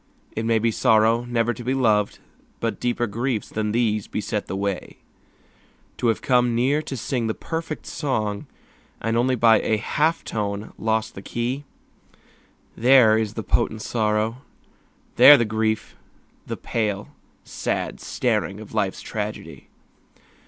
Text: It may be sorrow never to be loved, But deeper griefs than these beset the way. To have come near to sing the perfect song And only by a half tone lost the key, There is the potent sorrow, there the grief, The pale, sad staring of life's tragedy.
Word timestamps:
It 0.35 0.45
may 0.45 0.57
be 0.57 0.71
sorrow 0.71 1.25
never 1.25 1.53
to 1.53 1.63
be 1.63 1.75
loved, 1.75 2.17
But 2.59 2.79
deeper 2.79 3.05
griefs 3.05 3.49
than 3.49 3.71
these 3.71 4.07
beset 4.07 4.47
the 4.47 4.55
way. 4.55 4.97
To 5.97 6.07
have 6.07 6.23
come 6.23 6.55
near 6.55 6.81
to 6.81 6.97
sing 6.97 7.27
the 7.27 7.35
perfect 7.35 7.85
song 7.85 8.47
And 8.99 9.15
only 9.15 9.35
by 9.35 9.59
a 9.61 9.77
half 9.77 10.23
tone 10.23 10.73
lost 10.79 11.13
the 11.13 11.21
key, 11.21 11.65
There 12.75 13.15
is 13.15 13.35
the 13.35 13.43
potent 13.43 13.83
sorrow, 13.83 14.37
there 15.17 15.37
the 15.37 15.45
grief, 15.45 15.95
The 16.47 16.57
pale, 16.57 17.09
sad 17.43 17.99
staring 18.01 18.59
of 18.59 18.73
life's 18.73 19.03
tragedy. 19.03 19.67